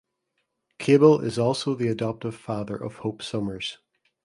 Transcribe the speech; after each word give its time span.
Cable 0.79 1.19
is 1.21 1.37
also 1.37 1.75
the 1.75 1.87
adoptive 1.87 2.33
father 2.33 2.75
of 2.75 2.95
Hope 2.95 3.21
Summers. 3.21 3.77